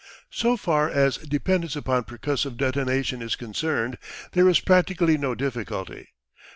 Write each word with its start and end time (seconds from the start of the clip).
So 0.31 0.57
far 0.57 0.89
as 0.89 1.17
dependence 1.17 1.75
upon 1.75 2.05
percussive 2.05 2.57
detonation 2.57 3.21
is 3.21 3.35
concerned 3.35 3.99
there 4.31 4.49
is 4.49 4.59
practically 4.59 5.15
no 5.15 5.35
difficulty. 5.35 6.07